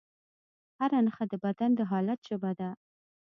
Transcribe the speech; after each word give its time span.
هره 0.79 0.99
نښه 1.05 1.25
د 1.31 1.33
بدن 1.43 1.71
د 1.75 1.79
حالت 1.91 2.19
ژبه 2.29 2.51
ده. 2.59 2.69